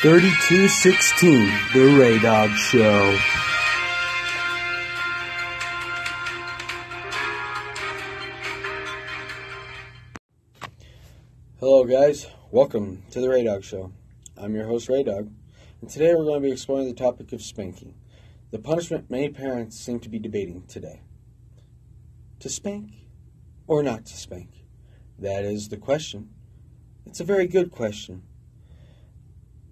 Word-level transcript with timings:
3216, 0.00 1.50
The 1.74 1.98
Ray 1.98 2.20
Dog 2.20 2.50
Show. 2.50 3.18
Hello, 11.58 11.82
guys. 11.82 12.28
Welcome 12.52 13.02
to 13.10 13.20
The 13.20 13.28
Ray 13.28 13.42
Dog 13.42 13.64
Show. 13.64 13.90
I'm 14.36 14.54
your 14.54 14.66
host, 14.66 14.88
Ray 14.88 15.02
Dog, 15.02 15.32
and 15.80 15.90
today 15.90 16.14
we're 16.14 16.22
going 16.22 16.42
to 16.42 16.46
be 16.46 16.52
exploring 16.52 16.86
the 16.86 16.94
topic 16.94 17.32
of 17.32 17.42
spanking, 17.42 17.96
the 18.52 18.60
punishment 18.60 19.10
many 19.10 19.30
parents 19.30 19.76
seem 19.76 19.98
to 19.98 20.08
be 20.08 20.20
debating 20.20 20.62
today. 20.68 21.00
To 22.38 22.48
spank 22.48 22.92
or 23.66 23.82
not 23.82 24.06
to 24.06 24.16
spank? 24.16 24.64
That 25.18 25.44
is 25.44 25.70
the 25.70 25.76
question. 25.76 26.28
It's 27.04 27.18
a 27.18 27.24
very 27.24 27.48
good 27.48 27.72
question. 27.72 28.22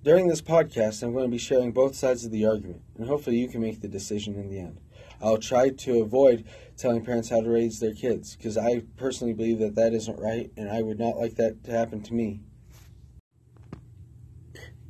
During 0.06 0.28
this 0.28 0.40
podcast, 0.40 1.02
I'm 1.02 1.12
going 1.12 1.24
to 1.24 1.28
be 1.28 1.36
sharing 1.36 1.72
both 1.72 1.96
sides 1.96 2.24
of 2.24 2.30
the 2.30 2.46
argument, 2.46 2.80
and 2.96 3.08
hopefully 3.08 3.38
you 3.38 3.48
can 3.48 3.60
make 3.60 3.80
the 3.80 3.88
decision 3.88 4.36
in 4.36 4.48
the 4.48 4.60
end. 4.60 4.78
I'll 5.20 5.36
try 5.36 5.70
to 5.70 6.00
avoid 6.00 6.44
telling 6.76 7.04
parents 7.04 7.28
how 7.28 7.40
to 7.40 7.50
raise 7.50 7.80
their 7.80 7.92
kids, 7.92 8.36
because 8.36 8.56
I 8.56 8.84
personally 8.96 9.32
believe 9.32 9.58
that 9.58 9.74
that 9.74 9.92
isn't 9.92 10.20
right, 10.20 10.52
and 10.56 10.70
I 10.70 10.80
would 10.82 11.00
not 11.00 11.16
like 11.16 11.34
that 11.38 11.64
to 11.64 11.72
happen 11.72 12.02
to 12.02 12.14
me. 12.14 12.38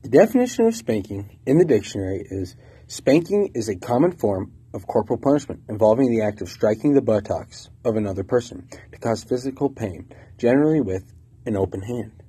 The 0.03 0.11
definition 0.11 0.67
of 0.67 0.75
spanking 0.75 1.39
in 1.47 1.57
the 1.57 1.65
dictionary 1.65 2.27
is 2.31 2.55
spanking 2.87 3.53
is 3.55 3.71
a 3.71 3.77
common 3.77 4.13
form 4.13 4.53
of 4.75 4.87
corporal 4.87 5.19
punishment 5.19 5.63
involving 5.71 6.11
the 6.11 6.21
act 6.21 6.43
of 6.43 6.51
striking 6.51 6.93
the 6.93 7.01
buttocks 7.01 7.71
of 7.87 7.97
another 7.97 8.23
person 8.23 8.69
to 8.93 8.99
cause 8.99 9.25
physical 9.25 9.71
pain, 9.71 10.13
generally 10.37 10.83
with 10.83 11.15
an 11.47 11.57
open 11.57 11.81
hand. 11.81 12.23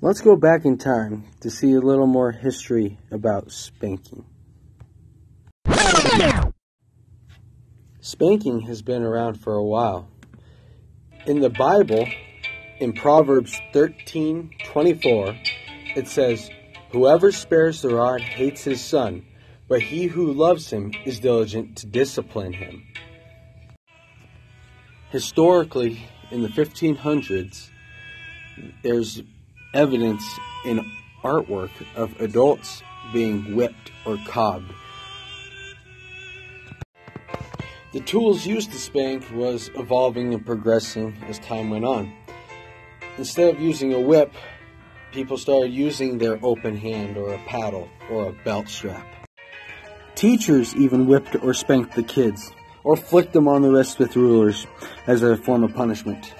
Let's 0.00 0.20
go 0.20 0.36
back 0.36 0.64
in 0.64 0.78
time 0.78 1.24
to 1.40 1.50
see 1.50 1.72
a 1.72 1.80
little 1.80 2.06
more 2.06 2.30
history 2.30 2.98
about 3.10 3.50
spanking. 3.50 4.24
Spanking 8.00 8.60
has 8.60 8.80
been 8.80 9.02
around 9.02 9.40
for 9.40 9.54
a 9.54 9.64
while. 9.64 10.08
In 11.26 11.40
the 11.40 11.50
Bible, 11.50 12.06
in 12.78 12.92
Proverbs 12.92 13.60
13:24, 13.72 15.36
it 15.96 16.06
says, 16.06 16.48
"Whoever 16.92 17.32
spares 17.32 17.82
the 17.82 17.92
rod 17.96 18.20
hates 18.20 18.62
his 18.62 18.80
son, 18.80 19.24
but 19.66 19.82
he 19.82 20.06
who 20.06 20.32
loves 20.32 20.72
him 20.72 20.92
is 21.04 21.18
diligent 21.18 21.76
to 21.78 21.86
discipline 21.86 22.52
him." 22.52 22.84
Historically, 25.10 26.06
in 26.30 26.42
the 26.42 26.48
1500s, 26.48 27.72
there's 28.84 29.22
evidence 29.74 30.24
in 30.64 30.84
artwork 31.22 31.70
of 31.94 32.20
adults 32.20 32.82
being 33.12 33.54
whipped 33.54 33.92
or 34.06 34.18
cobbed. 34.26 34.72
The 37.92 38.00
tools 38.00 38.46
used 38.46 38.70
to 38.72 38.78
spank 38.78 39.24
was 39.32 39.70
evolving 39.74 40.34
and 40.34 40.44
progressing 40.44 41.16
as 41.26 41.38
time 41.38 41.70
went 41.70 41.84
on. 41.84 42.12
Instead 43.16 43.54
of 43.54 43.60
using 43.60 43.94
a 43.94 44.00
whip, 44.00 44.32
people 45.10 45.38
started 45.38 45.72
using 45.72 46.18
their 46.18 46.38
open 46.42 46.76
hand 46.76 47.16
or 47.16 47.32
a 47.32 47.38
paddle 47.46 47.88
or 48.10 48.28
a 48.28 48.32
belt 48.44 48.68
strap. 48.68 49.06
Teachers 50.14 50.74
even 50.76 51.06
whipped 51.06 51.34
or 51.36 51.54
spanked 51.54 51.94
the 51.94 52.02
kids 52.02 52.52
or 52.84 52.96
flicked 52.96 53.32
them 53.32 53.48
on 53.48 53.62
the 53.62 53.70
wrist 53.70 53.98
with 53.98 54.16
rulers 54.16 54.66
as 55.06 55.22
a 55.22 55.36
form 55.36 55.64
of 55.64 55.74
punishment. 55.74 56.34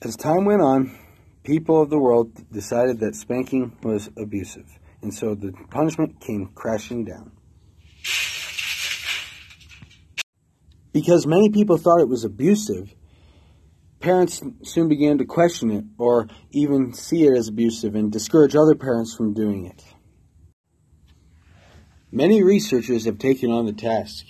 As 0.00 0.16
time 0.16 0.44
went 0.44 0.62
on, 0.62 0.96
people 1.42 1.82
of 1.82 1.90
the 1.90 1.98
world 1.98 2.30
decided 2.52 3.00
that 3.00 3.16
spanking 3.16 3.76
was 3.82 4.08
abusive, 4.16 4.78
and 5.02 5.12
so 5.12 5.34
the 5.34 5.52
punishment 5.70 6.20
came 6.20 6.50
crashing 6.54 7.04
down. 7.04 7.32
Because 10.92 11.26
many 11.26 11.50
people 11.50 11.78
thought 11.78 12.00
it 12.00 12.08
was 12.08 12.24
abusive, 12.24 12.94
parents 13.98 14.40
soon 14.62 14.88
began 14.88 15.18
to 15.18 15.24
question 15.24 15.70
it 15.72 15.84
or 15.98 16.28
even 16.52 16.94
see 16.94 17.24
it 17.24 17.36
as 17.36 17.48
abusive 17.48 17.96
and 17.96 18.12
discourage 18.12 18.54
other 18.54 18.76
parents 18.76 19.16
from 19.16 19.34
doing 19.34 19.66
it. 19.66 19.82
Many 22.12 22.44
researchers 22.44 23.04
have 23.04 23.18
taken 23.18 23.50
on 23.50 23.66
the 23.66 23.72
task. 23.72 24.24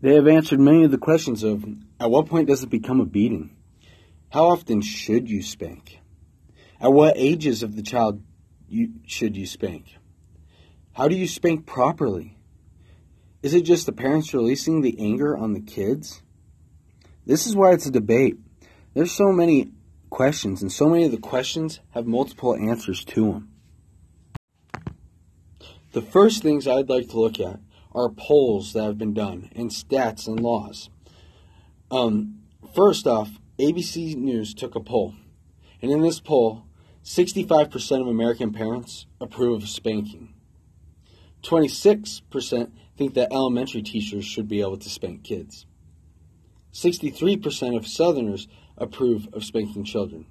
They 0.00 0.14
have 0.14 0.26
answered 0.26 0.60
many 0.60 0.84
of 0.84 0.90
the 0.90 0.98
questions 0.98 1.42
of 1.42 1.62
at 2.00 2.10
what 2.10 2.26
point 2.26 2.48
does 2.48 2.62
it 2.62 2.70
become 2.70 3.00
a 3.00 3.06
beating? 3.06 3.54
How 4.30 4.50
often 4.50 4.80
should 4.80 5.28
you 5.28 5.42
spank? 5.42 5.98
At 6.80 6.92
what 6.92 7.14
ages 7.16 7.64
of 7.64 7.74
the 7.74 7.82
child 7.82 8.22
you, 8.68 8.92
should 9.04 9.36
you 9.36 9.44
spank? 9.44 9.96
How 10.92 11.08
do 11.08 11.16
you 11.16 11.26
spank 11.26 11.66
properly? 11.66 12.38
Is 13.42 13.54
it 13.54 13.62
just 13.62 13.86
the 13.86 13.92
parents 13.92 14.32
releasing 14.32 14.82
the 14.82 14.96
anger 15.00 15.36
on 15.36 15.52
the 15.52 15.60
kids? 15.60 16.22
This 17.26 17.46
is 17.46 17.56
why 17.56 17.72
it's 17.72 17.86
a 17.86 17.90
debate. 17.90 18.36
There's 18.94 19.10
so 19.10 19.32
many 19.32 19.72
questions, 20.10 20.62
and 20.62 20.70
so 20.70 20.88
many 20.88 21.04
of 21.04 21.10
the 21.10 21.18
questions 21.18 21.80
have 21.90 22.06
multiple 22.06 22.54
answers 22.54 23.04
to 23.06 23.32
them. 23.32 23.48
The 25.92 26.02
first 26.02 26.42
things 26.42 26.68
I'd 26.68 26.88
like 26.88 27.08
to 27.08 27.18
look 27.18 27.40
at 27.40 27.58
are 27.92 28.08
polls 28.08 28.74
that 28.74 28.84
have 28.84 28.98
been 28.98 29.14
done 29.14 29.50
and 29.56 29.70
stats 29.70 30.28
and 30.28 30.38
laws. 30.38 30.88
Um, 31.90 32.42
first 32.74 33.08
off, 33.08 33.39
ABC 33.60 34.16
News 34.16 34.54
took 34.54 34.74
a 34.74 34.80
poll, 34.80 35.14
and 35.82 35.90
in 35.90 36.00
this 36.00 36.18
poll, 36.18 36.64
65% 37.04 38.00
of 38.00 38.06
American 38.06 38.52
parents 38.52 39.06
approve 39.20 39.62
of 39.62 39.68
spanking. 39.68 40.34
26% 41.42 42.72
think 42.96 43.14
that 43.14 43.32
elementary 43.32 43.82
teachers 43.82 44.24
should 44.24 44.48
be 44.48 44.60
able 44.60 44.76
to 44.78 44.88
spank 44.88 45.24
kids. 45.24 45.66
63% 46.72 47.76
of 47.76 47.86
Southerners 47.86 48.48
approve 48.76 49.28
of 49.32 49.44
spanking 49.44 49.84
children. 49.84 50.26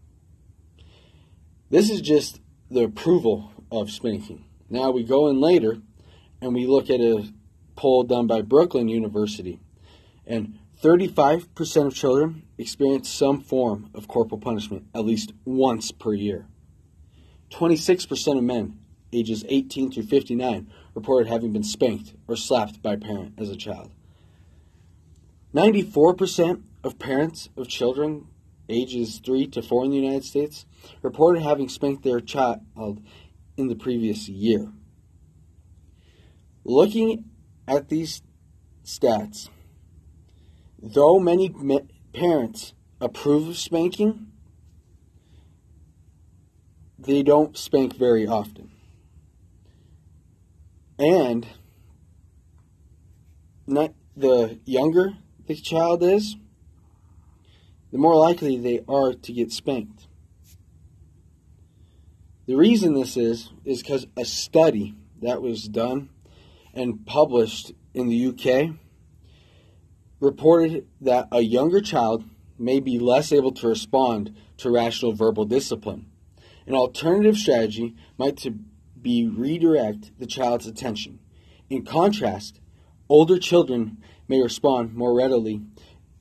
This 1.69 1.89
is 1.89 2.01
just 2.01 2.39
the 2.71 2.83
approval 2.83 3.51
of 3.71 3.91
spanking. 3.91 4.45
Now 4.69 4.91
we 4.91 5.03
go 5.03 5.27
in 5.27 5.39
later 5.39 5.77
and 6.41 6.53
we 6.53 6.65
look 6.65 6.89
at 6.89 6.99
a 6.99 7.31
poll 7.75 8.03
done 8.03 8.27
by 8.27 8.41
Brooklyn 8.41 8.87
University, 8.87 9.59
and 10.25 10.59
35% 10.81 11.87
of 11.87 11.93
children 11.93 12.43
experience 12.57 13.09
some 13.09 13.41
form 13.41 13.89
of 13.93 14.07
corporal 14.07 14.39
punishment 14.39 14.85
at 14.95 15.05
least 15.05 15.33
once 15.43 15.91
per 15.91 16.13
year. 16.13 16.47
26% 17.51 18.37
of 18.37 18.43
men 18.43 18.79
ages 19.11 19.43
18 19.49 19.91
through 19.91 20.03
59 20.03 20.71
reported 20.95 21.27
having 21.27 21.51
been 21.51 21.63
spanked 21.63 22.13
or 22.27 22.35
slapped 22.37 22.81
by 22.81 22.93
a 22.93 22.97
parent 22.97 23.33
as 23.37 23.49
a 23.49 23.57
child. 23.57 23.91
94% 25.53 26.61
of 26.83 26.99
parents 26.99 27.49
of 27.57 27.67
children 27.67 28.27
ages 28.69 29.19
3 29.25 29.47
to 29.47 29.61
4 29.61 29.85
in 29.85 29.91
the 29.91 29.97
United 29.97 30.23
States 30.23 30.65
reported 31.01 31.41
having 31.41 31.67
spanked 31.67 32.03
their 32.03 32.21
child 32.21 32.61
in 33.57 33.67
the 33.67 33.75
previous 33.75 34.29
year. 34.29 34.71
Looking 36.63 37.25
at 37.67 37.89
these 37.89 38.21
stats, 38.85 39.49
Though 40.81 41.19
many 41.19 41.53
parents 42.13 42.73
approve 43.01 43.49
of 43.49 43.57
spanking, 43.57 44.27
they 46.97 47.21
don't 47.21 47.57
spank 47.57 47.95
very 47.95 48.25
often. 48.25 48.71
And 50.97 51.47
not, 53.67 53.93
the 54.15 54.59
younger 54.65 55.13
the 55.47 55.55
child 55.55 56.03
is, 56.03 56.35
the 57.91 57.97
more 57.97 58.15
likely 58.15 58.57
they 58.57 58.81
are 58.87 59.13
to 59.13 59.33
get 59.33 59.51
spanked. 59.51 60.07
The 62.45 62.55
reason 62.55 62.93
this 62.93 63.17
is, 63.17 63.51
is 63.65 63.81
because 63.81 64.07
a 64.15 64.25
study 64.25 64.95
that 65.21 65.41
was 65.41 65.67
done 65.67 66.09
and 66.73 67.05
published 67.05 67.73
in 67.93 68.07
the 68.07 68.27
UK 68.27 68.75
reported 70.19 70.87
that 71.01 71.27
a 71.31 71.41
younger 71.41 71.81
child 71.81 72.23
may 72.57 72.79
be 72.79 72.99
less 72.99 73.31
able 73.31 73.51
to 73.53 73.67
respond 73.67 74.35
to 74.57 74.69
rational 74.69 75.13
verbal 75.13 75.45
discipline. 75.45 76.05
An 76.67 76.75
alternative 76.75 77.37
strategy 77.37 77.95
might 78.17 78.37
to 78.37 78.51
be 79.01 79.27
redirect 79.27 80.11
the 80.19 80.27
child's 80.27 80.67
attention. 80.67 81.19
In 81.69 81.85
contrast, 81.85 82.59
older 83.07 83.39
children 83.39 83.97
may 84.27 84.41
respond 84.41 84.93
more 84.93 85.15
readily 85.15 85.61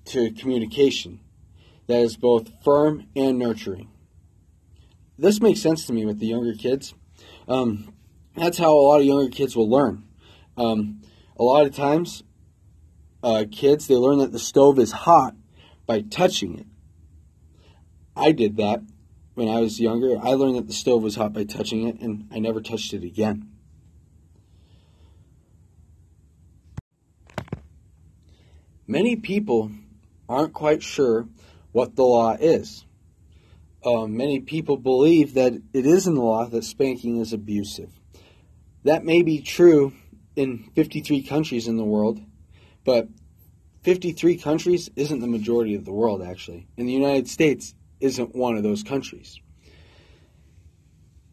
to 0.06 0.32
communication 0.32 1.20
that 1.86 2.00
is 2.00 2.16
both 2.16 2.62
firm 2.62 3.06
and 3.16 3.38
nurturing. 3.38 3.90
This 5.18 5.40
makes 5.40 5.60
sense 5.60 5.86
to 5.86 5.92
me 5.92 6.04
with 6.06 6.20
the 6.20 6.26
younger 6.26 6.54
kids. 6.54 6.94
Um, 7.48 7.92
that's 8.36 8.58
how 8.58 8.72
a 8.72 8.86
lot 8.86 9.00
of 9.00 9.06
younger 9.06 9.30
kids 9.30 9.56
will 9.56 9.68
learn. 9.68 10.04
Um, 10.56 11.02
a 11.36 11.42
lot 11.42 11.66
of 11.66 11.74
times, 11.74 12.22
uh, 13.22 13.44
kids, 13.50 13.86
they 13.86 13.94
learn 13.94 14.18
that 14.18 14.32
the 14.32 14.38
stove 14.38 14.78
is 14.78 14.92
hot 14.92 15.34
by 15.86 16.00
touching 16.02 16.58
it. 16.58 16.66
I 18.16 18.32
did 18.32 18.56
that 18.56 18.82
when 19.34 19.48
I 19.48 19.60
was 19.60 19.80
younger. 19.80 20.18
I 20.20 20.34
learned 20.34 20.56
that 20.56 20.66
the 20.66 20.72
stove 20.72 21.02
was 21.02 21.16
hot 21.16 21.32
by 21.32 21.44
touching 21.44 21.86
it, 21.86 22.00
and 22.00 22.28
I 22.32 22.38
never 22.38 22.60
touched 22.60 22.92
it 22.92 23.04
again. 23.04 23.50
Many 28.86 29.16
people 29.16 29.70
aren't 30.28 30.54
quite 30.54 30.82
sure 30.82 31.28
what 31.72 31.94
the 31.94 32.04
law 32.04 32.36
is. 32.40 32.84
Uh, 33.84 34.06
many 34.06 34.40
people 34.40 34.76
believe 34.76 35.34
that 35.34 35.52
it 35.72 35.86
is 35.86 36.06
in 36.06 36.14
the 36.14 36.22
law 36.22 36.46
that 36.46 36.64
spanking 36.64 37.18
is 37.18 37.32
abusive. 37.32 37.90
That 38.84 39.04
may 39.04 39.22
be 39.22 39.40
true 39.40 39.92
in 40.34 40.70
53 40.74 41.22
countries 41.22 41.68
in 41.68 41.76
the 41.76 41.84
world, 41.84 42.20
but 42.88 43.06
53 43.82 44.38
countries 44.38 44.88
isn't 44.96 45.20
the 45.20 45.26
majority 45.26 45.75
of 45.75 45.85
the 45.85 45.93
world, 45.93 46.23
actually. 46.23 46.69
And 46.79 46.88
the 46.88 46.93
United 46.94 47.29
States 47.29 47.75
isn't 48.00 48.35
one 48.35 48.56
of 48.56 48.62
those 48.62 48.82
countries. 48.82 49.38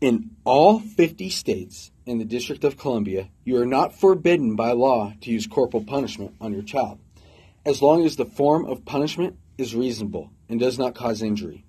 In 0.01 0.31
all 0.43 0.79
50 0.79 1.29
states 1.29 1.91
in 2.05 2.17
the 2.17 2.25
District 2.25 2.65
of 2.65 2.77
Columbia, 2.77 3.29
you 3.45 3.55
are 3.55 3.65
not 3.65 3.97
forbidden 3.97 4.57
by 4.57 4.73
law 4.73 5.13
to 5.21 5.31
use 5.31 5.47
corporal 5.47 5.85
punishment 5.85 6.35
on 6.41 6.51
your 6.51 6.61
child, 6.61 6.99
as 7.65 7.81
long 7.81 8.05
as 8.05 8.17
the 8.17 8.25
form 8.25 8.65
of 8.65 8.83
punishment 8.83 9.37
is 9.57 9.73
reasonable 9.73 10.31
and 10.49 10.59
does 10.59 10.77
not 10.77 10.93
cause 10.93 11.21
injury. 11.21 11.63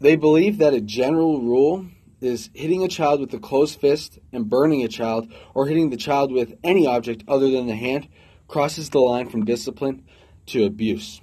They 0.00 0.16
believe 0.16 0.58
that 0.58 0.74
a 0.74 0.82
general 0.82 1.40
rule 1.40 1.86
is 2.24 2.50
hitting 2.54 2.82
a 2.82 2.88
child 2.88 3.20
with 3.20 3.32
a 3.34 3.38
closed 3.38 3.80
fist 3.80 4.18
and 4.32 4.48
burning 4.48 4.82
a 4.82 4.88
child, 4.88 5.32
or 5.54 5.66
hitting 5.66 5.90
the 5.90 5.96
child 5.96 6.32
with 6.32 6.54
any 6.62 6.86
object 6.86 7.24
other 7.28 7.50
than 7.50 7.66
the 7.66 7.74
hand, 7.74 8.08
crosses 8.48 8.90
the 8.90 8.98
line 8.98 9.28
from 9.28 9.44
discipline 9.44 10.04
to 10.46 10.64
abuse. 10.64 11.20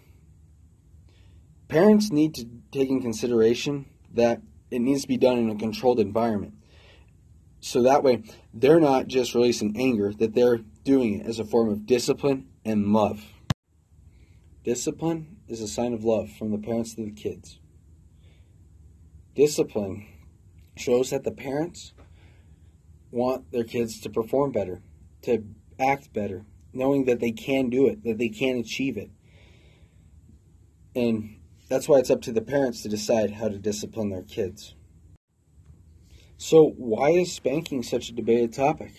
Parents 1.67 2.11
need 2.11 2.33
to 2.35 2.45
take 2.71 2.89
in 2.89 3.01
consideration 3.01 3.85
that 4.13 4.41
it 4.71 4.79
needs 4.79 5.03
to 5.03 5.07
be 5.07 5.17
done 5.17 5.37
in 5.37 5.49
a 5.49 5.55
controlled 5.55 5.99
environment. 5.99 6.53
So 7.61 7.83
that 7.83 8.03
way, 8.03 8.23
they're 8.53 8.79
not 8.79 9.07
just 9.07 9.35
releasing 9.35 9.79
anger, 9.79 10.13
that 10.13 10.33
they're 10.33 10.59
doing 10.83 11.19
it 11.19 11.27
as 11.27 11.39
a 11.39 11.45
form 11.45 11.69
of 11.69 11.85
discipline 11.85 12.47
and 12.63 12.93
love. 12.93 13.23
Discipline 14.63 15.37
is 15.47 15.61
a 15.61 15.67
sign 15.67 15.93
of 15.93 16.03
love 16.03 16.31
from 16.31 16.51
the 16.51 16.57
parents 16.57 16.95
to 16.95 17.03
the 17.03 17.11
kids. 17.11 17.59
Discipline 19.35 20.07
shows 20.79 21.09
that 21.09 21.23
the 21.23 21.31
parents 21.31 21.93
want 23.11 23.51
their 23.51 23.63
kids 23.63 23.99
to 24.01 24.09
perform 24.09 24.51
better, 24.51 24.81
to 25.23 25.43
act 25.79 26.13
better, 26.13 26.45
knowing 26.73 27.05
that 27.05 27.19
they 27.19 27.31
can 27.31 27.69
do 27.69 27.87
it, 27.87 28.03
that 28.03 28.17
they 28.17 28.29
can 28.29 28.57
achieve 28.57 28.97
it. 28.97 29.09
And 30.95 31.37
that's 31.69 31.87
why 31.87 31.99
it's 31.99 32.09
up 32.09 32.21
to 32.23 32.31
the 32.31 32.41
parents 32.41 32.81
to 32.83 32.89
decide 32.89 33.31
how 33.31 33.49
to 33.49 33.57
discipline 33.57 34.09
their 34.09 34.23
kids. 34.23 34.75
So, 36.37 36.73
why 36.77 37.09
is 37.09 37.33
spanking 37.33 37.83
such 37.83 38.09
a 38.09 38.13
debated 38.13 38.53
topic? 38.53 38.93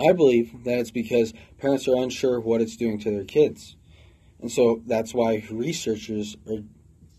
I 0.00 0.12
believe 0.12 0.64
that 0.64 0.78
it's 0.78 0.92
because 0.92 1.32
parents 1.58 1.88
are 1.88 1.96
unsure 1.96 2.38
what 2.38 2.60
it's 2.60 2.76
doing 2.76 2.98
to 3.00 3.10
their 3.10 3.24
kids. 3.24 3.76
And 4.40 4.50
so 4.50 4.82
that's 4.86 5.12
why 5.12 5.42
researchers 5.50 6.36
are 6.48 6.62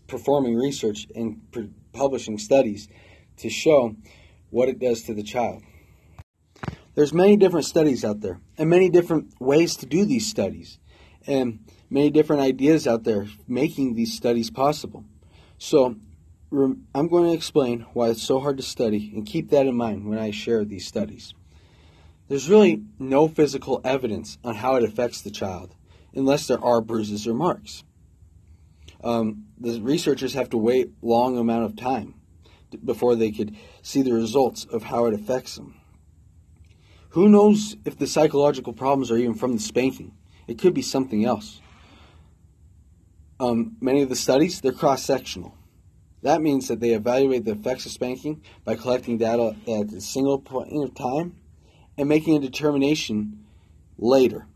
performing 0.06 0.56
research 0.56 1.06
and 1.14 1.40
publishing 1.92 2.38
studies 2.38 2.88
to 3.40 3.50
show 3.50 3.96
what 4.50 4.68
it 4.68 4.78
does 4.78 5.02
to 5.02 5.14
the 5.14 5.22
child. 5.22 5.62
There's 6.94 7.12
many 7.12 7.36
different 7.36 7.66
studies 7.66 8.04
out 8.04 8.20
there 8.20 8.40
and 8.58 8.68
many 8.68 8.88
different 8.88 9.40
ways 9.40 9.76
to 9.76 9.86
do 9.86 10.04
these 10.04 10.26
studies 10.26 10.78
and 11.26 11.60
many 11.88 12.10
different 12.10 12.42
ideas 12.42 12.86
out 12.86 13.04
there 13.04 13.26
making 13.46 13.94
these 13.94 14.14
studies 14.14 14.50
possible. 14.50 15.04
So 15.58 15.96
I'm 16.52 17.08
going 17.08 17.24
to 17.24 17.32
explain 17.32 17.86
why 17.92 18.08
it's 18.08 18.22
so 18.22 18.40
hard 18.40 18.56
to 18.56 18.62
study 18.62 19.12
and 19.14 19.24
keep 19.24 19.50
that 19.50 19.66
in 19.66 19.76
mind 19.76 20.08
when 20.08 20.18
I 20.18 20.30
share 20.30 20.64
these 20.64 20.86
studies. 20.86 21.32
There's 22.28 22.48
really 22.48 22.82
no 22.98 23.28
physical 23.28 23.80
evidence 23.84 24.38
on 24.44 24.56
how 24.56 24.76
it 24.76 24.84
affects 24.84 25.22
the 25.22 25.30
child 25.30 25.74
unless 26.14 26.46
there 26.46 26.62
are 26.62 26.80
bruises 26.80 27.26
or 27.26 27.34
marks. 27.34 27.84
Um, 29.02 29.46
the 29.58 29.80
researchers 29.80 30.34
have 30.34 30.50
to 30.50 30.56
wait 30.56 30.90
long 31.02 31.38
amount 31.38 31.64
of 31.64 31.76
time 31.76 32.19
before 32.84 33.16
they 33.16 33.30
could 33.30 33.56
see 33.82 34.02
the 34.02 34.12
results 34.12 34.64
of 34.64 34.84
how 34.84 35.06
it 35.06 35.14
affects 35.14 35.56
them. 35.56 35.74
Who 37.10 37.28
knows 37.28 37.76
if 37.84 37.98
the 37.98 38.06
psychological 38.06 38.72
problems 38.72 39.10
are 39.10 39.16
even 39.16 39.34
from 39.34 39.52
the 39.52 39.58
spanking? 39.58 40.12
It 40.46 40.58
could 40.58 40.74
be 40.74 40.82
something 40.82 41.24
else. 41.24 41.60
Um, 43.40 43.76
many 43.80 44.02
of 44.02 44.08
the 44.08 44.16
studies, 44.16 44.60
they're 44.60 44.72
cross-sectional. 44.72 45.54
That 46.22 46.42
means 46.42 46.68
that 46.68 46.80
they 46.80 46.90
evaluate 46.90 47.44
the 47.44 47.52
effects 47.52 47.86
of 47.86 47.92
spanking 47.92 48.42
by 48.64 48.76
collecting 48.76 49.16
data 49.16 49.56
at 49.66 49.92
a 49.92 50.00
single 50.00 50.38
point 50.38 50.70
in 50.70 50.90
time 50.92 51.36
and 51.96 52.08
making 52.08 52.36
a 52.36 52.40
determination 52.40 53.44
later, 53.96 54.46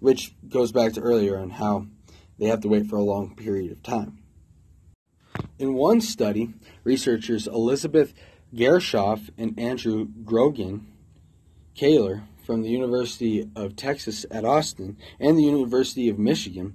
which 0.00 0.34
goes 0.48 0.72
back 0.72 0.92
to 0.92 1.00
earlier 1.00 1.38
on 1.38 1.50
how 1.50 1.86
they 2.38 2.46
have 2.46 2.60
to 2.60 2.68
wait 2.68 2.86
for 2.86 2.96
a 2.96 3.02
long 3.02 3.34
period 3.34 3.72
of 3.72 3.82
time. 3.82 4.18
In 5.58 5.74
one 5.74 6.00
study, 6.00 6.52
researchers 6.82 7.46
Elizabeth 7.46 8.12
Gershoff 8.52 9.30
and 9.38 9.58
Andrew 9.58 10.06
Grogan 10.24 10.86
Kaylor 11.76 12.22
from 12.44 12.62
the 12.62 12.70
University 12.70 13.48
of 13.54 13.76
Texas 13.76 14.26
at 14.30 14.44
Austin 14.44 14.96
and 15.20 15.38
the 15.38 15.44
University 15.44 16.08
of 16.08 16.18
Michigan, 16.18 16.74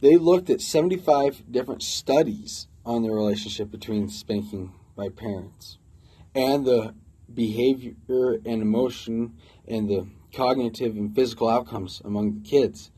they 0.00 0.16
looked 0.16 0.50
at 0.50 0.60
75 0.60 1.50
different 1.50 1.82
studies 1.82 2.68
on 2.84 3.02
the 3.02 3.10
relationship 3.10 3.70
between 3.70 4.08
spanking 4.08 4.72
by 4.96 5.08
parents 5.08 5.78
and 6.34 6.64
the 6.64 6.94
behavior 7.32 7.94
and 8.44 8.62
emotion 8.62 9.34
and 9.66 9.88
the 9.88 10.06
cognitive 10.34 10.96
and 10.96 11.14
physical 11.14 11.48
outcomes 11.48 12.00
among 12.04 12.34
the 12.34 12.48
kids. 12.48 12.90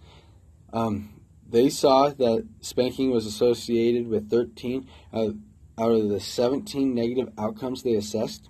Um, 0.73 1.15
they 1.49 1.69
saw 1.69 2.08
that 2.08 2.46
spanking 2.61 3.11
was 3.11 3.26
associated 3.26 4.08
with 4.08 4.31
13 4.31 4.88
out 5.12 5.35
of 5.79 6.08
the 6.08 6.20
17 6.20 6.94
negative 6.94 7.32
outcomes 7.38 7.82
they 7.82 7.94
assessed. 7.94 8.49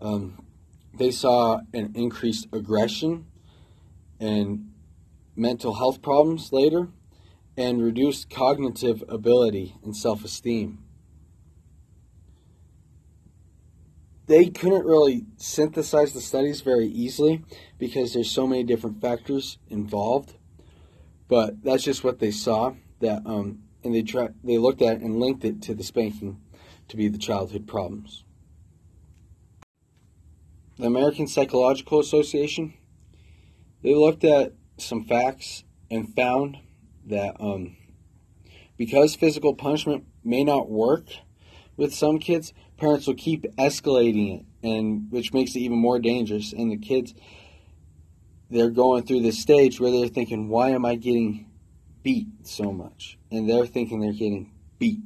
Um, 0.00 0.44
they 0.92 1.10
saw 1.10 1.60
an 1.72 1.92
increased 1.94 2.46
aggression 2.52 3.26
and 4.20 4.70
mental 5.36 5.74
health 5.74 6.02
problems 6.02 6.52
later, 6.52 6.88
and 7.56 7.82
reduced 7.82 8.30
cognitive 8.30 9.02
ability 9.08 9.76
and 9.84 9.96
self 9.96 10.24
esteem. 10.24 10.78
They 14.26 14.46
couldn't 14.46 14.86
really 14.86 15.26
synthesize 15.36 16.14
the 16.14 16.20
studies 16.20 16.62
very 16.62 16.86
easily 16.86 17.44
because 17.78 18.14
there's 18.14 18.30
so 18.30 18.46
many 18.46 18.64
different 18.64 19.00
factors 19.00 19.58
involved, 19.68 20.34
but 21.28 21.62
that's 21.62 21.84
just 21.84 22.04
what 22.04 22.18
they 22.18 22.30
saw. 22.30 22.74
That 23.00 23.22
um, 23.26 23.60
and 23.82 23.94
they 23.94 24.02
try, 24.02 24.28
they 24.42 24.58
looked 24.58 24.82
at 24.82 25.00
and 25.00 25.20
linked 25.20 25.44
it 25.44 25.62
to 25.62 25.74
the 25.74 25.84
spanking 25.84 26.40
to 26.88 26.96
be 26.96 27.08
the 27.08 27.18
childhood 27.18 27.66
problems 27.66 28.24
the 30.78 30.86
American 30.86 31.26
Psychological 31.26 32.00
Association, 32.00 32.74
they 33.82 33.94
looked 33.94 34.24
at 34.24 34.52
some 34.78 35.04
facts 35.04 35.64
and 35.90 36.14
found 36.14 36.58
that 37.06 37.36
um, 37.38 37.76
because 38.76 39.14
physical 39.14 39.54
punishment 39.54 40.04
may 40.24 40.42
not 40.42 40.68
work 40.68 41.06
with 41.76 41.94
some 41.94 42.18
kids, 42.18 42.52
parents 42.76 43.06
will 43.06 43.14
keep 43.14 43.44
escalating 43.56 44.40
it, 44.40 44.46
and 44.66 45.10
which 45.10 45.32
makes 45.32 45.54
it 45.54 45.60
even 45.60 45.78
more 45.78 45.98
dangerous. 45.98 46.52
And 46.52 46.72
the 46.72 46.76
kids, 46.76 47.14
they're 48.54 48.70
going 48.70 49.04
through 49.04 49.20
this 49.20 49.38
stage 49.38 49.80
where 49.80 49.90
they're 49.90 50.08
thinking, 50.08 50.48
"Why 50.48 50.70
am 50.70 50.84
I 50.84 50.94
getting 50.94 51.50
beat 52.02 52.28
so 52.44 52.72
much?" 52.72 53.18
And 53.30 53.48
they're 53.48 53.66
thinking 53.66 54.00
they're 54.00 54.12
getting 54.12 54.52
beat 54.78 55.00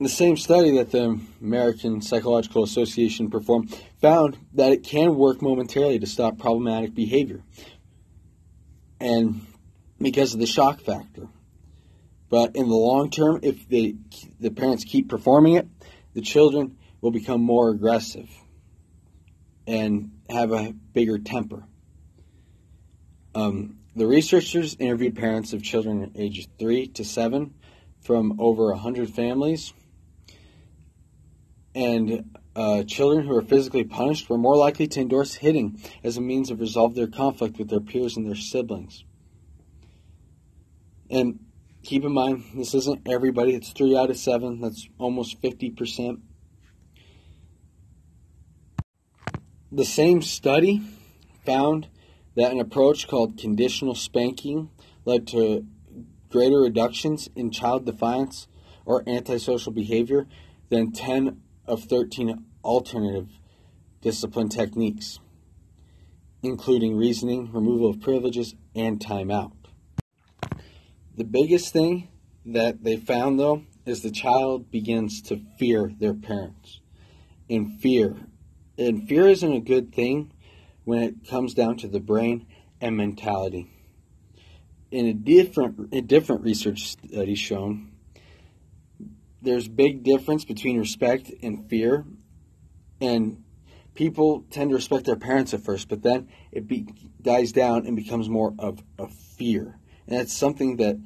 The 0.00 0.08
same 0.08 0.38
study 0.38 0.70
that 0.78 0.92
the 0.92 1.20
American 1.42 2.00
Psychological 2.00 2.62
Association 2.62 3.28
performed 3.28 3.78
found 4.00 4.38
that 4.54 4.72
it 4.72 4.82
can 4.82 5.14
work 5.14 5.42
momentarily 5.42 5.98
to 5.98 6.06
stop 6.06 6.38
problematic 6.38 6.94
behavior. 6.94 7.42
And 8.98 9.42
because 10.00 10.32
of 10.32 10.40
the 10.40 10.46
shock 10.46 10.80
factor. 10.80 11.28
But 12.30 12.56
in 12.56 12.70
the 12.70 12.76
long 12.76 13.10
term, 13.10 13.40
if 13.42 13.68
they, 13.68 13.96
the 14.40 14.50
parents 14.50 14.84
keep 14.84 15.10
performing 15.10 15.56
it, 15.56 15.68
the 16.14 16.22
children 16.22 16.78
will 17.02 17.10
become 17.10 17.42
more 17.42 17.68
aggressive 17.68 18.30
and 19.70 20.10
have 20.28 20.50
a 20.50 20.72
bigger 20.92 21.16
temper. 21.16 21.62
Um, 23.36 23.78
the 23.94 24.06
researchers 24.06 24.76
interviewed 24.80 25.14
parents 25.14 25.52
of 25.52 25.62
children 25.62 26.10
ages 26.16 26.48
3 26.58 26.88
to 26.88 27.04
7 27.04 27.54
from 28.02 28.40
over 28.40 28.70
100 28.70 29.10
families 29.10 29.72
and 31.72 32.36
uh, 32.56 32.82
children 32.82 33.24
who 33.24 33.36
are 33.36 33.42
physically 33.42 33.84
punished 33.84 34.28
were 34.28 34.38
more 34.38 34.56
likely 34.56 34.88
to 34.88 35.00
endorse 35.00 35.34
hitting 35.34 35.80
as 36.02 36.16
a 36.16 36.20
means 36.20 36.50
of 36.50 36.58
resolve 36.58 36.96
their 36.96 37.06
conflict 37.06 37.56
with 37.56 37.70
their 37.70 37.80
peers 37.80 38.16
and 38.16 38.26
their 38.26 38.34
siblings. 38.34 39.04
And 41.08 41.38
keep 41.84 42.04
in 42.04 42.12
mind, 42.12 42.44
this 42.54 42.74
isn't 42.74 43.06
everybody. 43.08 43.54
It's 43.54 43.70
three 43.70 43.96
out 43.96 44.10
of 44.10 44.16
seven. 44.16 44.60
That's 44.60 44.88
almost 44.98 45.40
50%. 45.40 46.20
The 49.72 49.84
same 49.84 50.20
study 50.20 50.82
found 51.44 51.86
that 52.34 52.50
an 52.50 52.58
approach 52.58 53.06
called 53.06 53.38
conditional 53.38 53.94
spanking 53.94 54.70
led 55.04 55.28
to 55.28 55.64
greater 56.28 56.60
reductions 56.60 57.28
in 57.36 57.52
child 57.52 57.86
defiance 57.86 58.48
or 58.84 59.04
antisocial 59.06 59.72
behavior 59.72 60.26
than 60.70 60.90
10 60.90 61.40
of 61.66 61.84
13 61.84 62.44
alternative 62.64 63.28
discipline 64.00 64.48
techniques, 64.48 65.20
including 66.42 66.96
reasoning, 66.96 67.52
removal 67.52 67.90
of 67.90 68.00
privileges, 68.00 68.54
and 68.74 68.98
timeout. 68.98 69.52
The 71.16 71.24
biggest 71.24 71.72
thing 71.72 72.08
that 72.44 72.82
they 72.82 72.96
found, 72.96 73.38
though, 73.38 73.64
is 73.86 74.02
the 74.02 74.10
child 74.10 74.70
begins 74.70 75.20
to 75.22 75.40
fear 75.58 75.92
their 75.98 76.14
parents. 76.14 76.80
And 77.48 77.80
fear. 77.80 78.16
And 78.80 79.06
fear 79.06 79.28
isn't 79.28 79.52
a 79.52 79.60
good 79.60 79.94
thing 79.94 80.32
when 80.84 81.02
it 81.02 81.28
comes 81.28 81.52
down 81.52 81.76
to 81.78 81.86
the 81.86 82.00
brain 82.00 82.46
and 82.80 82.96
mentality. 82.96 83.70
In 84.90 85.04
a 85.04 85.12
different, 85.12 85.92
a 85.92 86.00
different 86.00 86.42
research 86.42 86.88
study 86.88 87.34
shown, 87.34 87.92
there's 89.42 89.68
big 89.68 90.02
difference 90.02 90.46
between 90.46 90.78
respect 90.78 91.30
and 91.42 91.68
fear. 91.68 92.06
And 93.02 93.44
people 93.94 94.46
tend 94.50 94.70
to 94.70 94.76
respect 94.76 95.04
their 95.04 95.16
parents 95.16 95.52
at 95.52 95.60
first, 95.60 95.90
but 95.90 96.02
then 96.02 96.28
it 96.50 96.66
be, 96.66 96.86
dies 97.20 97.52
down 97.52 97.86
and 97.86 97.94
becomes 97.94 98.30
more 98.30 98.54
of 98.58 98.82
a 98.98 99.08
fear. 99.08 99.78
And 100.06 100.18
that's 100.18 100.34
something 100.34 100.76
that 100.76 100.98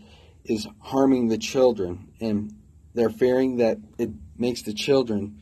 is 0.45 0.69
harming 0.78 1.26
the 1.26 1.38
children. 1.38 2.12
And 2.21 2.54
they're 2.95 3.11
fearing 3.11 3.57
that 3.57 3.78
it 3.99 4.11
makes 4.38 4.62
the 4.62 4.75
children 4.75 5.40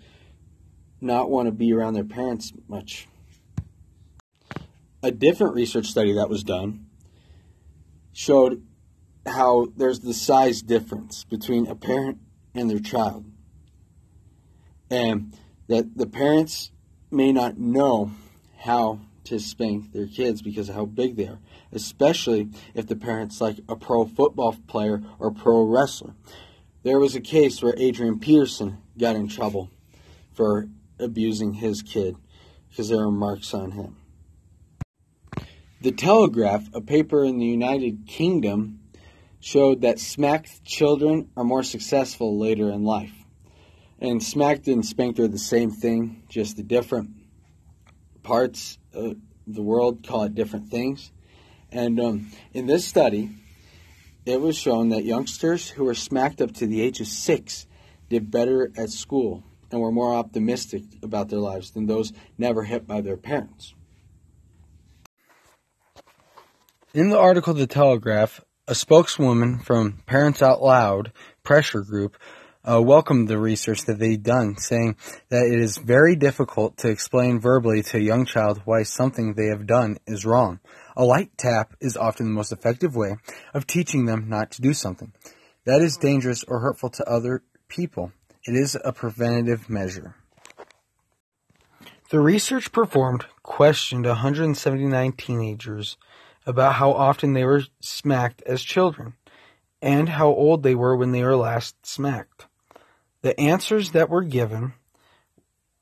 not 1.03 1.31
want 1.31 1.47
to 1.47 1.53
be 1.53 1.73
around 1.73 1.95
their 1.95 2.05
parents 2.05 2.53
much. 2.69 3.09
A 5.03 5.11
different 5.11 5.55
research 5.55 5.87
study 5.87 6.13
that 6.13 6.29
was 6.29 6.45
done 6.45 6.87
showed 8.13 8.63
how 9.27 9.67
there's 9.77 10.01
the 10.01 10.15
size 10.15 10.63
difference 10.63 11.25
between 11.25 11.67
a 11.67 11.75
parent 11.75 12.19
and 12.55 12.71
their 12.71 12.79
child. 12.79 13.25
And 14.91 15.37
that 15.69 15.97
the 15.97 16.07
parents 16.07 16.71
may 17.11 17.33
not 17.33 17.59
know 17.59 18.13
how 18.59 19.01
to 19.25 19.39
spank 19.39 19.93
their 19.93 20.07
kids 20.07 20.43
because 20.43 20.69
of 20.69 20.75
how 20.75 20.85
big 20.85 21.17
they 21.17 21.27
are, 21.27 21.39
especially 21.73 22.49
if 22.75 22.87
the 22.87 22.97
parent's 22.97 23.41
like 23.41 23.59
a 23.69 23.77
pro 23.77 24.05
football 24.05 24.57
player 24.67 25.03
or 25.19 25.31
pro 25.31 25.63
wrestler. 25.65 26.15
There 26.83 26.99
was 26.99 27.15
a 27.15 27.21
case 27.21 27.63
where 27.63 27.75
Adrian 27.77 28.19
Peterson 28.19 28.79
got 28.99 29.15
in 29.15 29.29
trouble 29.29 29.71
for 30.35 30.69
abusing 31.03 31.55
his 31.55 31.83
kid 31.83 32.17
because 32.69 32.89
there 32.89 32.99
were 32.99 33.11
marks 33.11 33.53
on 33.53 33.73
him. 33.73 33.97
The 35.83 35.93
Telegraph, 35.93 36.69
a 36.75 36.81
paper 36.81 37.25
in 37.25 37.39
the 37.39 37.47
United 37.47 38.07
Kingdom, 38.07 38.81
showed 39.41 39.81
that 39.81 39.99
smacked 39.99 40.65
children 40.65 41.29
are 41.37 41.45
more 41.45 41.65
successful 41.65 42.39
later 42.39 42.71
in 42.71 42.85
life. 42.85 43.13
And 43.99 44.23
smacked 44.23 44.69
and 44.69 44.87
spanked 44.87 45.19
are 45.19 45.29
the 45.29 45.39
same 45.39 45.71
thing, 45.71 46.23
just 46.29 46.57
the 46.57 46.63
different 46.63 47.11
parts 48.23 48.79
of 48.95 49.17
the 49.47 49.63
world 49.63 50.07
call 50.07 50.25
it 50.25 50.35
different 50.35 50.71
things. 50.71 51.11
And 51.73 51.99
um, 51.99 52.31
in 52.53 52.67
this 52.67 52.87
study, 52.87 53.31
it 54.25 54.41
was 54.41 54.57
shown 54.57 54.91
that 54.91 55.05
youngsters 55.05 55.69
who 55.69 55.85
were 55.85 55.95
smacked 55.95 56.41
up 56.41 56.53
to 56.55 56.67
the 56.67 56.81
age 56.81 57.01
of 57.01 57.09
six 57.09 57.67
did 58.09 58.31
better 58.31 58.71
at 58.77 58.91
school 58.91 59.43
and 59.73 59.81
were 59.81 59.93
more 59.93 60.15
optimistic 60.15 60.85
about 61.03 61.29
their 61.29 61.39
lives 61.39 61.71
than 61.71 61.87
those 61.87 62.13
never 62.39 62.65
hit 62.65 62.87
by 62.87 63.01
their 63.01 63.17
parents. 63.17 63.75
In 66.95 67.09
the 67.09 67.19
article 67.19 67.55
The 67.55 67.67
Telegraph, 67.67 68.41
a 68.69 68.75
spokeswoman 68.75 69.61
from 69.61 70.03
Parents 70.07 70.43
Out 70.43 70.63
Loud 70.63 71.13
pressure 71.43 71.81
group 71.81 72.17
uh, 72.65 72.81
welcomed 72.81 73.27
the 73.27 73.39
research 73.39 73.87
that 73.87 73.99
they'd 73.99 74.23
done, 74.23 74.57
saying 74.57 74.97
that 75.31 75.47
it 75.47 75.59
is 75.59 75.79
very 75.79 76.15
difficult 76.15 76.77
to 76.77 76.89
explain 76.89 77.41
verbally 77.41 77.83
to 77.83 77.97
a 77.97 78.01
young 78.01 78.25
child 78.25 78.61
why 78.65 78.85
something 78.85 79.35
they 79.35 79.47
have 79.47 79.67
done 79.67 79.97
is 80.07 80.25
wrong. 80.25 80.61
A 80.97 81.05
light 81.05 81.31
tap 81.37 81.75
is 81.81 81.97
often 81.97 82.27
the 82.27 82.33
most 82.33 82.53
effective 82.53 82.95
way 82.95 83.17
of 83.53 83.67
teaching 83.67 84.05
them 84.05 84.29
not 84.29 84.53
to 84.53 84.63
do 84.63 84.75
something 84.75 85.13
that 85.65 85.81
is 85.81 85.97
dangerous 85.97 86.45
or 86.45 86.61
hurtful 86.61 86.91
to 86.91 87.09
other 87.09 87.43
people. 87.69 88.13
It 88.45 88.55
is 88.55 88.77
a 88.85 88.93
preventative 88.93 89.71
measure. 89.71 90.17
The 92.11 92.19
research 92.19 92.73
performed 92.73 93.27
questioned 93.43 94.05
179 94.05 95.13
teenagers 95.13 95.97
about 96.45 96.75
how 96.75 96.93
often 96.93 97.35
they 97.35 97.45
were 97.45 97.63
smacked 97.81 98.43
as 98.43 98.63
children 98.63 99.15
and 99.81 100.09
how 100.09 100.29
old 100.29 100.63
they 100.63 100.75
were 100.75 100.97
when 100.97 101.13
they 101.13 101.23
were 101.23 101.37
last 101.37 101.87
smacked. 101.87 102.47
The 103.23 103.39
answers 103.39 103.93
that 103.93 104.11
were 104.11 104.23
given 104.23 104.75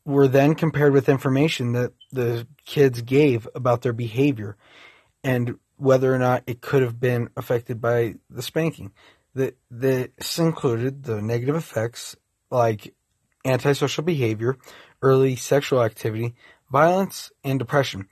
were 0.05 0.29
then 0.29 0.55
compared 0.55 0.93
with 0.93 1.09
information 1.09 1.73
that 1.73 1.95
the 2.13 2.47
kids 2.67 3.01
gave 3.01 3.49
about 3.55 3.81
their 3.83 3.95
behavior 3.95 4.57
and 5.25 5.59
whether 5.79 6.15
or 6.15 6.19
not 6.19 6.43
it 6.47 6.61
could 6.61 6.83
have 6.83 7.01
been 7.01 7.31
affected 7.37 7.81
by 7.81 8.17
the 8.29 8.43
spanking. 8.43 8.93
This 9.35 10.39
included 10.39 11.05
the 11.05 11.23
negative 11.23 11.57
effects 11.57 12.17
like 12.51 12.95
antisocial 13.45 14.05
behavior, 14.05 14.59
early 15.03 15.37
sexual 15.37 15.83
activity, 15.83 16.35
violence, 16.71 17.33
and 17.43 17.59
depression. 17.59 18.09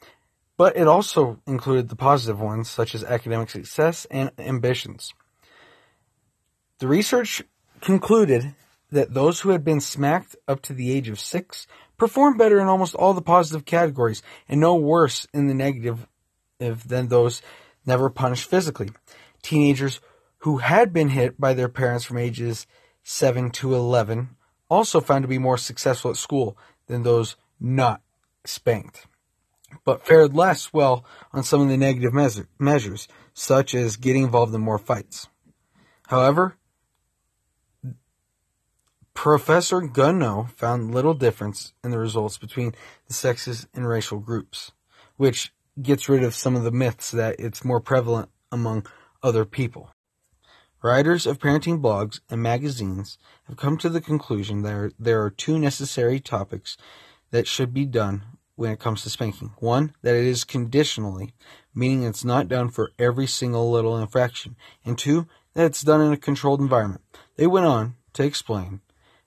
But 0.57 0.77
it 0.77 0.89
also 0.89 1.41
included 1.47 1.89
the 1.89 1.97
positive 1.97 2.41
ones, 2.41 2.69
such 2.69 2.95
as 2.95 3.05
academic 3.05 3.51
success 3.51 4.07
and 4.11 4.33
ambitions. 4.39 5.13
The 6.79 6.89
research 6.89 7.43
concluded 7.81 8.55
that 8.91 9.15
those 9.15 9.41
who 9.41 9.51
had 9.51 9.65
been 9.65 9.81
smacked 9.81 10.35
up 10.47 10.63
to 10.63 10.73
the 10.73 10.91
age 10.91 11.09
of 11.09 11.21
six 11.21 11.67
performed 11.97 12.39
better 12.39 12.61
in 12.61 12.67
almost 12.69 12.95
all 12.95 13.13
the 13.13 13.21
positive 13.21 13.65
categories 13.65 14.23
and 14.49 14.61
no 14.61 14.75
worse 14.77 15.27
in 15.35 15.47
the 15.47 15.55
negative 15.55 16.07
than 16.59 17.09
those 17.09 17.43
never 17.87 18.11
punished 18.11 18.49
physically. 18.49 18.91
Teenagers 19.43 20.01
who 20.39 20.59
had 20.59 20.93
been 20.93 21.11
hit 21.11 21.41
by 21.41 21.55
their 21.55 21.69
parents 21.69 22.05
from 22.05 22.19
ages 22.19 22.67
7 23.11 23.51
to 23.53 23.75
11 23.75 24.37
also 24.69 25.01
found 25.01 25.23
to 25.23 25.29
be 25.29 25.39
more 25.39 25.57
successful 25.57 26.11
at 26.11 26.19
school 26.19 26.59
than 26.89 27.05
those 27.05 27.37
not 27.59 28.03
spanked, 28.45 29.07
but 29.87 30.05
fared 30.07 30.35
less 30.35 30.75
well 30.75 31.07
on 31.33 31.43
some 31.43 31.63
of 31.63 31.69
the 31.69 31.79
negative 31.79 32.13
measures, 32.59 33.09
such 33.33 33.75
as 33.75 33.97
getting 33.97 34.25
involved 34.25 34.55
in 34.55 34.61
more 34.61 34.77
fights. 34.77 35.27
However, 36.09 36.59
Professor 39.15 39.81
Gunnoe 39.81 40.51
found 40.51 40.95
little 40.95 41.15
difference 41.15 41.73
in 41.83 41.91
the 41.91 41.99
results 41.99 42.37
between 42.37 42.75
the 43.07 43.15
sexes 43.15 43.67
and 43.73 43.89
racial 43.89 44.19
groups, 44.19 44.73
which 45.17 45.51
gets 45.81 46.11
rid 46.11 46.23
of 46.23 46.35
some 46.35 46.55
of 46.55 46.63
the 46.63 46.71
myths 46.71 47.11
that 47.13 47.41
it's 47.41 47.65
more 47.65 47.81
prevalent 47.81 48.29
among 48.53 48.87
other 49.23 49.47
people. 49.47 49.95
Writers 50.81 51.27
of 51.27 51.41
parenting 51.41 51.81
blogs 51.81 52.21
and 52.31 52.41
magazines 52.41 53.19
have 53.49 53.57
come 53.57 53.79
to 53.79 53.89
the 53.89 54.01
conclusion 54.01 54.63
that 54.63 54.93
there 54.97 55.21
are 55.25 55.31
two 55.31 55.59
necessary 55.59 56.21
topics 56.21 56.77
that 57.33 57.49
should 57.49 57.75
be 57.75 57.85
done 57.85 58.23
when 58.55 58.71
it 58.71 58.79
comes 58.79 59.03
to 59.03 59.11
spanking. 59.11 59.53
One, 59.59 59.93
that 60.03 60.15
it 60.15 60.25
is 60.25 60.45
conditionally, 60.45 61.35
meaning 61.75 62.05
it's 62.05 62.25
not 62.25 62.47
done 62.47 62.69
for 62.69 62.93
every 62.97 63.27
single 63.27 63.73
little 63.73 63.99
infraction. 63.99 64.55
And 64.85 64.97
two, 64.97 65.27
that 65.55 65.67
it's 65.67 65.83
done 65.83 66.01
in 66.01 66.13
a 66.13 66.17
controlled 66.17 66.61
environment. 66.61 67.03
They 67.35 67.49
went 67.49 67.67
on 67.67 67.97
to 68.13 68.23
explain 68.23 68.81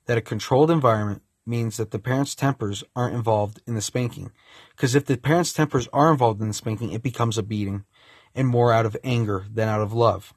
that 0.05 0.17
a 0.17 0.22
controlled 0.22 0.72
environment 0.72 1.22
means 1.46 1.75
that 1.75 1.91
the 1.91 2.00
parents' 2.00 2.34
tempers 2.34 2.81
aren't 2.96 3.15
involved 3.15 3.62
in 3.67 3.75
the 3.75 3.81
spanking. 3.81 4.31
Because 4.70 4.96
if 4.96 5.05
the 5.05 5.17
parents' 5.17 5.51
tempers 5.51 5.89
are 5.91 6.12
involved 6.12 6.39
in 6.39 6.48
the 6.48 6.53
spanking, 6.53 6.93
it 6.93 7.03
becomes 7.03 7.38
a 7.38 7.43
beating 7.43 7.84
and 8.34 8.48
more 8.48 8.72
out 8.72 8.86
of 8.86 8.96
anger 9.03 9.48
than 9.51 9.67
out 9.67 9.81
of 9.81 9.91
love. 9.91 10.34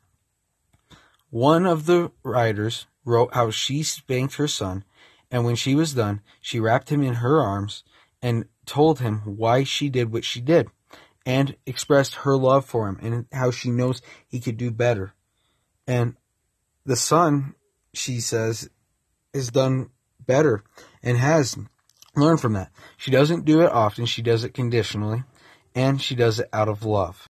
One 1.35 1.67
of 1.67 1.87
the 1.87 2.13
writers 2.23 2.87
wrote 3.05 3.35
how 3.35 3.51
she 3.51 3.83
spanked 3.83 4.37
her 4.37 4.47
son, 4.47 4.85
and 5.33 5.45
when 5.45 5.57
she 5.57 5.75
was 5.75 5.95
done, 5.95 6.21
she 6.41 6.61
wrapped 6.61 6.91
him 6.91 7.03
in 7.03 7.15
her 7.15 7.43
arms 7.43 7.83
and 8.23 8.45
told 8.67 9.01
him 9.01 9.19
why 9.25 9.65
she 9.65 9.89
did 9.89 10.13
what 10.13 10.25
she 10.25 10.41
did, 10.41 10.69
and 11.27 11.57
expressed 11.67 12.15
her 12.23 12.37
love 12.37 12.65
for 12.65 12.87
him 12.89 13.01
and 13.03 13.27
how 13.33 13.51
she 13.51 13.73
knows 13.73 14.01
he 14.29 14.39
could 14.39 14.57
do 14.57 14.71
better. 14.71 15.13
And 15.89 16.15
the 16.87 16.95
son, 16.95 17.57
she 17.93 18.21
says, 18.21 18.71
has 19.35 19.49
done 19.49 19.91
better 20.25 20.63
and 21.03 21.19
has 21.19 21.57
learned 22.15 22.43
from 22.43 22.53
that. 22.53 22.71
She 22.97 23.11
doesn't 23.11 23.45
do 23.45 23.61
it 23.61 23.73
often, 23.73 24.07
she 24.07 24.23
does 24.23 24.45
it 24.45 24.55
conditionally, 24.55 25.25
and 25.75 26.01
she 26.01 26.15
does 26.15 26.39
it 26.39 26.49
out 26.53 26.69
of 26.69 26.85
love. 26.85 27.29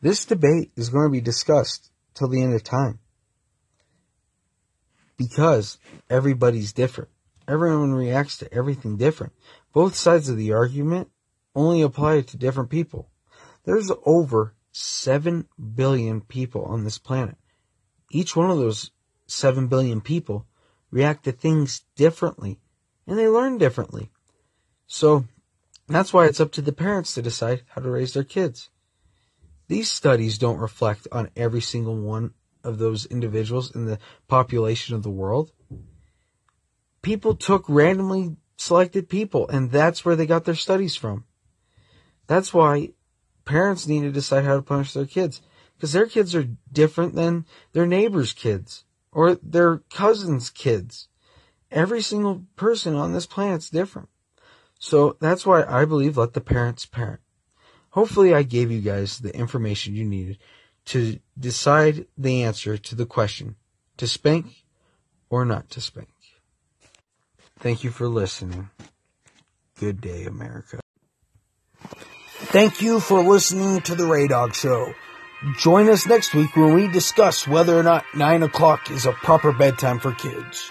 This 0.00 0.24
debate 0.24 0.70
is 0.76 0.90
going 0.90 1.08
to 1.08 1.12
be 1.12 1.20
discussed 1.20 1.90
till 2.14 2.28
the 2.28 2.42
end 2.42 2.54
of 2.54 2.62
time. 2.62 2.98
because 5.16 5.78
everybody's 6.10 6.72
different. 6.72 7.10
Everyone 7.46 7.92
reacts 7.92 8.36
to 8.38 8.52
everything 8.52 8.96
different. 8.96 9.32
Both 9.72 9.94
sides 9.94 10.28
of 10.28 10.36
the 10.36 10.52
argument 10.52 11.08
only 11.54 11.82
apply 11.82 12.22
to 12.22 12.36
different 12.36 12.70
people. 12.70 13.10
There's 13.64 13.90
over 14.04 14.54
7 14.72 15.46
billion 15.74 16.20
people 16.20 16.64
on 16.64 16.84
this 16.84 16.98
planet. 16.98 17.36
Each 18.10 18.34
one 18.34 18.50
of 18.50 18.58
those 18.58 18.90
7 19.26 19.68
billion 19.68 20.00
people 20.00 20.46
react 20.90 21.24
to 21.24 21.32
things 21.32 21.82
differently 21.96 22.60
and 23.06 23.18
they 23.18 23.28
learn 23.28 23.58
differently. 23.58 24.10
So 24.86 25.24
that's 25.88 26.12
why 26.12 26.26
it's 26.26 26.40
up 26.40 26.52
to 26.52 26.62
the 26.62 26.72
parents 26.72 27.14
to 27.14 27.22
decide 27.22 27.62
how 27.68 27.82
to 27.82 27.90
raise 27.90 28.14
their 28.14 28.24
kids. 28.24 28.70
These 29.68 29.90
studies 29.90 30.38
don't 30.38 30.58
reflect 30.58 31.08
on 31.10 31.30
every 31.36 31.60
single 31.60 31.96
one 31.96 32.34
of 32.62 32.78
those 32.78 33.06
individuals 33.06 33.74
in 33.74 33.86
the 33.86 33.98
population 34.28 34.94
of 34.94 35.02
the 35.02 35.10
world. 35.10 35.52
People 37.02 37.34
took 37.34 37.64
randomly 37.68 38.36
selected 38.56 39.08
people, 39.08 39.48
and 39.48 39.70
that's 39.70 40.04
where 40.04 40.16
they 40.16 40.26
got 40.26 40.44
their 40.44 40.54
studies 40.54 40.96
from. 40.96 41.24
That's 42.26 42.54
why 42.54 42.90
parents 43.44 43.86
need 43.86 44.00
to 44.02 44.10
decide 44.10 44.44
how 44.44 44.56
to 44.56 44.62
punish 44.62 44.92
their 44.92 45.06
kids 45.06 45.42
because 45.76 45.92
their 45.92 46.06
kids 46.06 46.34
are 46.34 46.48
different 46.72 47.14
than 47.14 47.44
their 47.72 47.86
neighbor's 47.86 48.32
kids 48.32 48.84
or 49.12 49.34
their 49.36 49.78
cousin's 49.92 50.50
kids. 50.50 51.08
Every 51.70 52.00
single 52.00 52.44
person 52.56 52.94
on 52.94 53.12
this 53.12 53.26
planet's 53.26 53.68
different. 53.70 54.08
So 54.78 55.16
that's 55.20 55.44
why 55.44 55.64
I 55.64 55.84
believe 55.84 56.16
let 56.16 56.34
the 56.34 56.40
parents 56.40 56.86
parent. 56.86 57.20
Hopefully 57.94 58.34
I 58.34 58.42
gave 58.42 58.72
you 58.72 58.80
guys 58.80 59.20
the 59.20 59.32
information 59.36 59.94
you 59.94 60.04
needed 60.04 60.38
to 60.86 61.20
decide 61.38 62.06
the 62.18 62.42
answer 62.42 62.76
to 62.76 62.96
the 62.96 63.06
question 63.06 63.54
to 63.98 64.08
spank 64.08 64.64
or 65.30 65.44
not 65.44 65.70
to 65.70 65.80
spank. 65.80 66.08
Thank 67.60 67.84
you 67.84 67.90
for 67.92 68.08
listening. 68.08 68.68
Good 69.78 70.00
day, 70.00 70.24
America. 70.24 70.80
Thank 72.50 72.82
you 72.82 72.98
for 72.98 73.22
listening 73.22 73.80
to 73.82 73.94
the 73.94 74.06
Ray 74.06 74.26
Dog 74.26 74.56
Show. 74.56 74.92
Join 75.58 75.88
us 75.88 76.04
next 76.04 76.34
week 76.34 76.56
when 76.56 76.74
we 76.74 76.88
discuss 76.88 77.46
whether 77.46 77.78
or 77.78 77.84
not 77.84 78.04
9 78.16 78.42
o'clock 78.42 78.90
is 78.90 79.06
a 79.06 79.12
proper 79.12 79.52
bedtime 79.52 80.00
for 80.00 80.10
kids. 80.10 80.68